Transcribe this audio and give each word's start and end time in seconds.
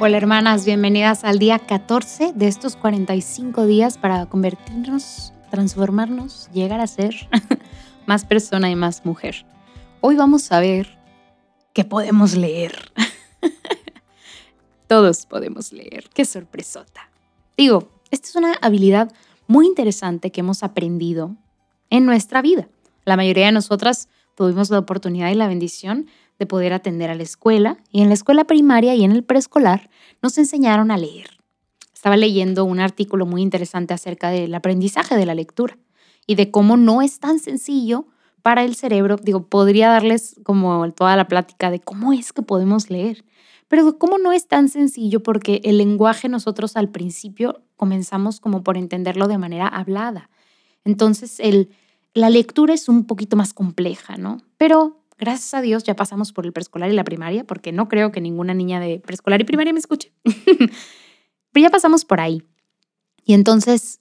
Hola 0.00 0.16
hermanas, 0.16 0.64
bienvenidas 0.64 1.24
al 1.24 1.38
día 1.38 1.58
14 1.58 2.32
de 2.32 2.48
estos 2.48 2.76
45 2.76 3.66
días 3.66 3.98
para 3.98 4.26
convertirnos, 4.26 5.34
transformarnos, 5.50 6.48
llegar 6.52 6.80
a 6.80 6.86
ser 6.86 7.28
más 8.06 8.24
persona 8.24 8.70
y 8.70 8.76
más 8.76 9.04
mujer. 9.04 9.44
Hoy 10.00 10.16
vamos 10.16 10.50
a 10.52 10.60
ver 10.60 10.96
qué 11.74 11.84
podemos 11.84 12.36
leer. 12.36 12.92
Todos 14.86 15.26
podemos 15.26 15.72
leer, 15.72 16.08
qué 16.14 16.24
sorpresota. 16.24 17.10
Digo, 17.56 17.90
esta 18.10 18.28
es 18.28 18.36
una 18.36 18.54
habilidad 18.62 19.12
muy 19.46 19.66
interesante 19.66 20.30
que 20.30 20.40
hemos 20.40 20.62
aprendido 20.62 21.36
en 21.90 22.06
nuestra 22.06 22.40
vida. 22.40 22.68
La 23.04 23.16
mayoría 23.16 23.46
de 23.46 23.52
nosotras 23.52 24.08
tuvimos 24.38 24.70
la 24.70 24.78
oportunidad 24.78 25.32
y 25.32 25.34
la 25.34 25.48
bendición 25.48 26.06
de 26.38 26.46
poder 26.46 26.72
atender 26.72 27.10
a 27.10 27.16
la 27.16 27.24
escuela 27.24 27.76
y 27.90 28.02
en 28.02 28.08
la 28.08 28.14
escuela 28.14 28.44
primaria 28.44 28.94
y 28.94 29.02
en 29.02 29.10
el 29.10 29.24
preescolar 29.24 29.90
nos 30.22 30.38
enseñaron 30.38 30.92
a 30.92 30.96
leer. 30.96 31.40
Estaba 31.92 32.16
leyendo 32.16 32.64
un 32.64 32.78
artículo 32.78 33.26
muy 33.26 33.42
interesante 33.42 33.94
acerca 33.94 34.30
del 34.30 34.54
aprendizaje 34.54 35.16
de 35.16 35.26
la 35.26 35.34
lectura 35.34 35.76
y 36.24 36.36
de 36.36 36.52
cómo 36.52 36.76
no 36.76 37.02
es 37.02 37.18
tan 37.18 37.40
sencillo 37.40 38.06
para 38.40 38.62
el 38.62 38.76
cerebro. 38.76 39.16
Digo, 39.16 39.48
podría 39.48 39.88
darles 39.88 40.36
como 40.44 40.88
toda 40.92 41.16
la 41.16 41.26
plática 41.26 41.72
de 41.72 41.80
cómo 41.80 42.12
es 42.12 42.32
que 42.32 42.42
podemos 42.42 42.90
leer, 42.90 43.24
pero 43.66 43.98
cómo 43.98 44.18
no 44.18 44.30
es 44.30 44.46
tan 44.46 44.68
sencillo 44.68 45.20
porque 45.20 45.62
el 45.64 45.78
lenguaje 45.78 46.28
nosotros 46.28 46.76
al 46.76 46.90
principio 46.90 47.64
comenzamos 47.74 48.38
como 48.38 48.62
por 48.62 48.76
entenderlo 48.76 49.26
de 49.26 49.38
manera 49.38 49.66
hablada. 49.66 50.30
Entonces, 50.84 51.40
el, 51.40 51.70
la 52.14 52.30
lectura 52.30 52.74
es 52.74 52.88
un 52.88 53.06
poquito 53.06 53.36
más 53.36 53.52
compleja, 53.52 54.16
¿no? 54.16 54.42
Pero 54.56 54.98
Gracias 55.18 55.52
a 55.52 55.60
Dios 55.60 55.82
ya 55.82 55.96
pasamos 55.96 56.32
por 56.32 56.46
el 56.46 56.52
preescolar 56.52 56.90
y 56.90 56.94
la 56.94 57.02
primaria, 57.02 57.44
porque 57.44 57.72
no 57.72 57.88
creo 57.88 58.12
que 58.12 58.20
ninguna 58.20 58.54
niña 58.54 58.78
de 58.78 59.00
preescolar 59.00 59.40
y 59.40 59.44
primaria 59.44 59.72
me 59.72 59.80
escuche. 59.80 60.12
Pero 61.52 61.66
ya 61.66 61.70
pasamos 61.70 62.04
por 62.04 62.20
ahí. 62.20 62.44
Y 63.24 63.34
entonces 63.34 64.00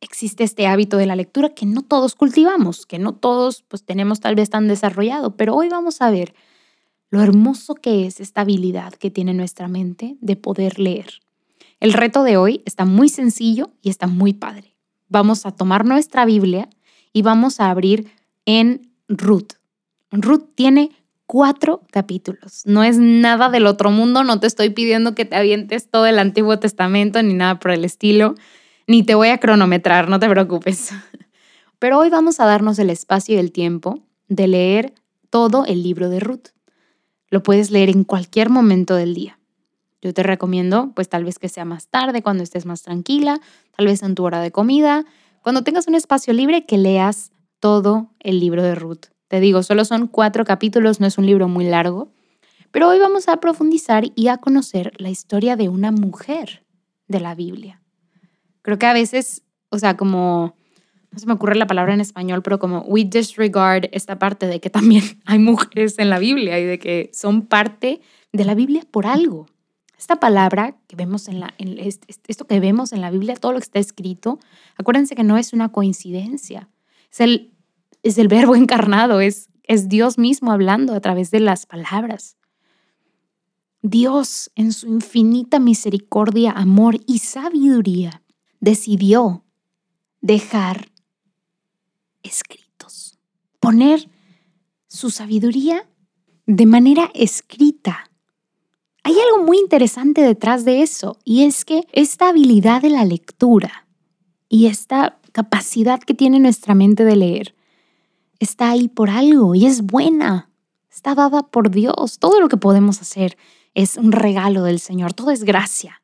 existe 0.00 0.42
este 0.42 0.66
hábito 0.66 0.96
de 0.96 1.06
la 1.06 1.14
lectura 1.14 1.50
que 1.50 1.66
no 1.66 1.82
todos 1.82 2.16
cultivamos, 2.16 2.84
que 2.84 2.98
no 2.98 3.14
todos 3.14 3.62
pues 3.62 3.84
tenemos 3.84 4.18
tal 4.18 4.34
vez 4.34 4.50
tan 4.50 4.66
desarrollado, 4.66 5.36
pero 5.36 5.54
hoy 5.54 5.68
vamos 5.68 6.00
a 6.00 6.10
ver 6.10 6.34
lo 7.10 7.20
hermoso 7.20 7.74
que 7.74 8.06
es 8.06 8.18
esta 8.18 8.40
habilidad 8.40 8.94
que 8.94 9.10
tiene 9.10 9.34
nuestra 9.34 9.68
mente 9.68 10.16
de 10.20 10.36
poder 10.36 10.78
leer. 10.78 11.20
El 11.80 11.92
reto 11.92 12.22
de 12.22 12.38
hoy 12.38 12.62
está 12.64 12.86
muy 12.86 13.10
sencillo 13.10 13.70
y 13.82 13.90
está 13.90 14.06
muy 14.06 14.32
padre. 14.32 14.74
Vamos 15.08 15.44
a 15.44 15.50
tomar 15.50 15.84
nuestra 15.84 16.24
Biblia 16.24 16.70
y 17.12 17.22
vamos 17.22 17.60
a 17.60 17.70
abrir 17.70 18.10
en 18.46 18.92
Ruth. 19.08 19.54
Ruth 20.12 20.44
tiene 20.54 20.90
cuatro 21.26 21.82
capítulos. 21.92 22.62
No 22.64 22.82
es 22.82 22.98
nada 22.98 23.50
del 23.50 23.66
otro 23.66 23.90
mundo, 23.90 24.24
no 24.24 24.40
te 24.40 24.46
estoy 24.46 24.70
pidiendo 24.70 25.14
que 25.14 25.24
te 25.24 25.36
avientes 25.36 25.88
todo 25.88 26.06
el 26.06 26.18
Antiguo 26.18 26.58
Testamento 26.58 27.22
ni 27.22 27.34
nada 27.34 27.58
por 27.60 27.70
el 27.70 27.84
estilo, 27.84 28.34
ni 28.86 29.04
te 29.04 29.14
voy 29.14 29.28
a 29.28 29.38
cronometrar, 29.38 30.08
no 30.08 30.18
te 30.18 30.28
preocupes. 30.28 30.90
Pero 31.78 31.98
hoy 31.98 32.10
vamos 32.10 32.40
a 32.40 32.46
darnos 32.46 32.78
el 32.78 32.90
espacio 32.90 33.36
y 33.36 33.38
el 33.38 33.52
tiempo 33.52 34.00
de 34.28 34.48
leer 34.48 34.94
todo 35.30 35.64
el 35.66 35.82
libro 35.82 36.08
de 36.10 36.20
Ruth. 36.20 36.48
Lo 37.28 37.42
puedes 37.42 37.70
leer 37.70 37.90
en 37.90 38.02
cualquier 38.02 38.50
momento 38.50 38.96
del 38.96 39.14
día. 39.14 39.38
Yo 40.02 40.12
te 40.12 40.22
recomiendo, 40.22 40.92
pues 40.94 41.08
tal 41.08 41.24
vez 41.24 41.38
que 41.38 41.48
sea 41.48 41.64
más 41.64 41.86
tarde, 41.88 42.22
cuando 42.22 42.42
estés 42.42 42.66
más 42.66 42.82
tranquila, 42.82 43.40
tal 43.76 43.86
vez 43.86 44.02
en 44.02 44.14
tu 44.14 44.24
hora 44.24 44.40
de 44.40 44.50
comida, 44.50 45.04
cuando 45.42 45.62
tengas 45.62 45.86
un 45.86 45.94
espacio 45.94 46.32
libre, 46.32 46.66
que 46.66 46.78
leas 46.78 47.32
todo 47.60 48.10
el 48.20 48.40
libro 48.40 48.62
de 48.62 48.74
Ruth. 48.74 49.06
Te 49.28 49.40
digo, 49.40 49.62
solo 49.62 49.84
son 49.84 50.06
cuatro 50.06 50.44
capítulos, 50.44 51.00
no 51.00 51.06
es 51.06 51.18
un 51.18 51.26
libro 51.26 51.48
muy 51.48 51.64
largo, 51.64 52.12
pero 52.70 52.88
hoy 52.88 52.98
vamos 52.98 53.28
a 53.28 53.38
profundizar 53.38 54.04
y 54.14 54.28
a 54.28 54.38
conocer 54.38 54.92
la 54.98 55.10
historia 55.10 55.56
de 55.56 55.68
una 55.68 55.90
mujer 55.90 56.64
de 57.08 57.20
la 57.20 57.34
Biblia. 57.34 57.80
Creo 58.62 58.78
que 58.78 58.86
a 58.86 58.92
veces, 58.92 59.42
o 59.70 59.78
sea, 59.78 59.96
como, 59.96 60.56
no 61.10 61.18
se 61.18 61.26
me 61.26 61.32
ocurre 61.32 61.56
la 61.56 61.66
palabra 61.66 61.94
en 61.94 62.00
español, 62.00 62.42
pero 62.42 62.58
como 62.58 62.80
we 62.82 63.04
disregard 63.04 63.88
esta 63.92 64.18
parte 64.18 64.46
de 64.46 64.60
que 64.60 64.70
también 64.70 65.04
hay 65.26 65.38
mujeres 65.38 65.98
en 65.98 66.10
la 66.10 66.18
Biblia 66.18 66.58
y 66.58 66.64
de 66.64 66.78
que 66.78 67.10
son 67.12 67.42
parte 67.46 68.00
de 68.32 68.44
la 68.44 68.54
Biblia 68.54 68.82
por 68.90 69.06
algo. 69.06 69.46
Esta 70.00 70.16
palabra 70.16 70.76
que 70.88 70.96
vemos 70.96 71.28
en 71.28 71.38
la, 71.38 71.54
esto 72.26 72.46
que 72.46 72.58
vemos 72.58 72.92
en 72.92 73.00
la 73.00 73.12
Biblia, 73.12 73.36
todo 73.36 73.52
lo 73.52 73.58
que 73.58 73.64
está 73.64 73.78
escrito, 73.78 74.40
acuérdense 74.76 75.14
que 75.14 75.22
no 75.22 75.38
es 75.38 75.52
una 75.52 75.68
coincidencia. 75.68 76.68
Es 77.12 77.20
el 77.20 77.52
es 78.02 78.18
el 78.18 78.28
verbo 78.28 78.56
encarnado, 78.56 79.20
es, 79.20 79.48
es 79.62 79.88
Dios 79.88 80.18
mismo 80.18 80.52
hablando 80.52 80.94
a 80.94 81.00
través 81.00 81.30
de 81.30 81.40
las 81.40 81.66
palabras. 81.66 82.36
Dios, 83.82 84.50
en 84.56 84.72
su 84.72 84.86
infinita 84.88 85.58
misericordia, 85.58 86.52
amor 86.52 87.00
y 87.06 87.18
sabiduría, 87.20 88.22
decidió 88.60 89.44
dejar 90.20 90.90
escritos, 92.22 93.18
poner 93.58 94.10
su 94.86 95.10
sabiduría 95.10 95.88
de 96.46 96.66
manera 96.66 97.10
escrita. 97.14 98.09
Hay 99.10 99.18
algo 99.18 99.44
muy 99.44 99.58
interesante 99.58 100.22
detrás 100.22 100.64
de 100.64 100.82
eso, 100.82 101.18
y 101.24 101.42
es 101.42 101.64
que 101.64 101.84
esta 101.90 102.28
habilidad 102.28 102.80
de 102.80 102.90
la 102.90 103.04
lectura 103.04 103.88
y 104.48 104.66
esta 104.66 105.18
capacidad 105.32 105.98
que 105.98 106.14
tiene 106.14 106.38
nuestra 106.38 106.76
mente 106.76 107.04
de 107.04 107.16
leer 107.16 107.56
está 108.38 108.70
ahí 108.70 108.86
por 108.86 109.10
algo 109.10 109.56
y 109.56 109.66
es 109.66 109.82
buena. 109.82 110.48
Está 110.92 111.16
dada 111.16 111.42
por 111.42 111.72
Dios. 111.72 112.20
Todo 112.20 112.40
lo 112.40 112.46
que 112.46 112.56
podemos 112.56 113.00
hacer 113.00 113.36
es 113.74 113.96
un 113.96 114.12
regalo 114.12 114.62
del 114.62 114.78
Señor. 114.78 115.12
Todo 115.12 115.32
es 115.32 115.42
gracia 115.42 116.02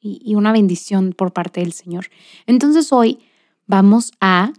y, 0.00 0.34
una 0.34 0.50
bendición 0.50 1.12
por 1.12 1.32
parte 1.32 1.60
del 1.60 1.72
Señor. 1.72 2.08
Entonces 2.44 2.92
hoy 2.92 3.20
vamos 3.68 4.10
a 4.20 4.52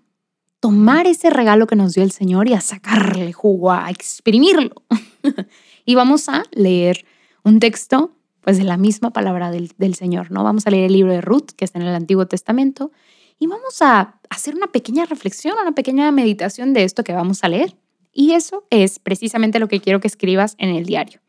tomar 0.61 1.05
ese 1.05 1.29
regalo 1.29 1.67
que 1.67 1.75
nos 1.75 1.95
dio 1.95 2.03
el 2.03 2.11
Señor 2.11 2.47
y 2.47 2.53
a 2.53 2.61
sacarle 2.61 3.33
jugo, 3.33 3.73
a 3.73 3.89
exprimirlo. 3.89 4.83
y 5.85 5.95
vamos 5.95 6.29
a 6.29 6.43
leer 6.51 7.03
un 7.43 7.59
texto 7.59 8.11
pues 8.41 8.57
de 8.57 8.63
la 8.63 8.77
misma 8.77 9.11
palabra 9.11 9.51
del, 9.51 9.71
del 9.77 9.95
Señor, 9.95 10.31
¿no? 10.31 10.43
Vamos 10.43 10.65
a 10.65 10.71
leer 10.71 10.85
el 10.85 10.93
libro 10.93 11.11
de 11.11 11.21
Ruth, 11.21 11.51
que 11.55 11.65
está 11.65 11.79
en 11.79 11.85
el 11.85 11.93
Antiguo 11.93 12.25
Testamento, 12.25 12.91
y 13.37 13.47
vamos 13.47 13.81
a 13.81 14.19
hacer 14.29 14.55
una 14.55 14.67
pequeña 14.67 15.05
reflexión, 15.05 15.55
una 15.61 15.73
pequeña 15.73 16.11
meditación 16.11 16.73
de 16.73 16.83
esto 16.83 17.03
que 17.03 17.13
vamos 17.13 17.43
a 17.43 17.49
leer. 17.49 17.75
Y 18.11 18.31
eso 18.31 18.65
es 18.69 18.99
precisamente 18.99 19.59
lo 19.59 19.67
que 19.67 19.79
quiero 19.79 19.99
que 19.99 20.07
escribas 20.07 20.55
en 20.57 20.69
el 20.69 20.85
diario. 20.85 21.21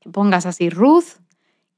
Que 0.00 0.10
pongas 0.10 0.44
así 0.44 0.70
Ruth 0.70 1.20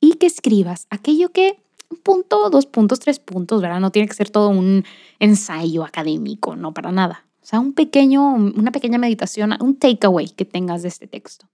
y 0.01 0.15
que 0.15 0.27
escribas 0.27 0.87
aquello 0.91 1.31
que 1.31 1.61
un 1.91 1.99
punto, 1.99 2.51
dos 2.51 2.67
puntos, 2.67 3.01
tres 3.01 3.19
puntos, 3.19 3.63
¿verdad? 3.63 3.81
No 3.81 3.91
tiene 3.91 4.09
que 4.09 4.15
ser 4.15 4.31
todo 4.31 4.49
un 4.51 4.85
ensayo 5.19 5.85
académico, 5.85 6.57
no 6.57 6.75
para 6.75 6.93
nada. 6.93 7.25
O 7.41 7.47
sea, 7.47 7.61
un 7.61 7.73
pequeño, 7.73 8.35
una 8.35 8.73
pequeña 8.73 8.99
meditación, 8.99 9.57
un 9.61 9.77
takeaway 9.77 10.29
que 10.29 10.45
tengas 10.45 10.83
de 10.83 10.89
este 10.89 11.07
texto. 11.07 11.47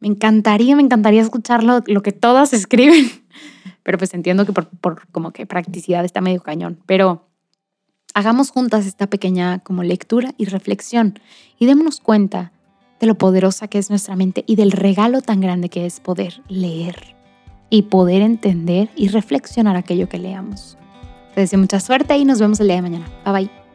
Me 0.00 0.08
encantaría, 0.08 0.76
me 0.76 0.82
encantaría 0.82 1.22
escuchar 1.22 1.64
lo, 1.64 1.82
lo 1.86 2.02
que 2.02 2.12
todas 2.12 2.52
escriben 2.52 3.10
pero 3.86 3.98
pues 3.98 4.12
entiendo 4.14 4.44
que 4.44 4.52
por, 4.52 4.66
por 4.66 5.06
como 5.12 5.30
que 5.30 5.46
practicidad 5.46 6.04
está 6.04 6.20
medio 6.20 6.42
cañón. 6.42 6.80
Pero 6.86 7.28
hagamos 8.14 8.50
juntas 8.50 8.84
esta 8.84 9.06
pequeña 9.06 9.60
como 9.60 9.84
lectura 9.84 10.34
y 10.36 10.46
reflexión 10.46 11.20
y 11.56 11.66
démonos 11.66 12.00
cuenta 12.00 12.50
de 12.98 13.06
lo 13.06 13.14
poderosa 13.14 13.68
que 13.68 13.78
es 13.78 13.88
nuestra 13.88 14.16
mente 14.16 14.42
y 14.44 14.56
del 14.56 14.72
regalo 14.72 15.20
tan 15.22 15.40
grande 15.40 15.68
que 15.68 15.86
es 15.86 16.00
poder 16.00 16.42
leer 16.48 17.14
y 17.70 17.82
poder 17.82 18.22
entender 18.22 18.88
y 18.96 19.06
reflexionar 19.06 19.76
aquello 19.76 20.08
que 20.08 20.18
leamos. 20.18 20.76
Te 21.36 21.42
deseo 21.42 21.60
mucha 21.60 21.78
suerte 21.78 22.16
y 22.18 22.24
nos 22.24 22.40
vemos 22.40 22.58
el 22.58 22.66
día 22.66 22.76
de 22.76 22.82
mañana. 22.82 23.06
Bye 23.24 23.32
bye. 23.32 23.65